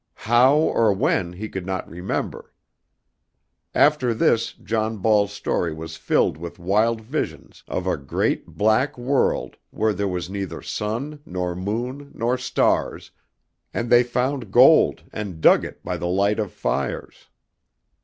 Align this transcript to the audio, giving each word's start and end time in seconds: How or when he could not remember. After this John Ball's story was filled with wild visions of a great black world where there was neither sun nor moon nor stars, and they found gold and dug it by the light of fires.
How 0.25 0.57
or 0.57 0.91
when 0.93 1.33
he 1.33 1.47
could 1.47 1.67
not 1.67 1.87
remember. 1.87 2.51
After 3.75 4.15
this 4.15 4.53
John 4.53 4.97
Ball's 4.97 5.31
story 5.31 5.75
was 5.75 5.95
filled 5.95 6.37
with 6.37 6.57
wild 6.57 7.01
visions 7.01 7.63
of 7.67 7.85
a 7.85 7.97
great 7.97 8.47
black 8.47 8.97
world 8.97 9.57
where 9.69 9.93
there 9.93 10.07
was 10.07 10.27
neither 10.27 10.63
sun 10.63 11.19
nor 11.23 11.55
moon 11.55 12.09
nor 12.15 12.35
stars, 12.35 13.11
and 13.75 13.91
they 13.91 14.01
found 14.01 14.51
gold 14.51 15.03
and 15.13 15.39
dug 15.39 15.63
it 15.63 15.83
by 15.83 15.97
the 15.97 16.07
light 16.07 16.39
of 16.39 16.51
fires. 16.51 17.29